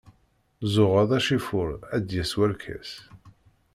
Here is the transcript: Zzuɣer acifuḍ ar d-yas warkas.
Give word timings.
Zzuɣer 0.65 1.07
acifuḍ 1.17 1.71
ar 1.93 1.99
d-yas 2.01 2.33
warkas. 2.37 2.91